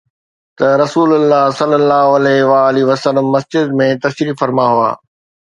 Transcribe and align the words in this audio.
ته 0.57 0.67
رسول 0.83 1.09
الله 1.19 1.43
صلي 1.59 1.77
الله 1.81 2.05
عليه 2.19 2.41
وآله 2.51 2.81
وسلم 2.89 3.25
مسجد 3.35 3.65
۾ 3.83 3.89
تشریف 4.07 4.35
فرما 4.41 4.65
هئا 4.75 4.91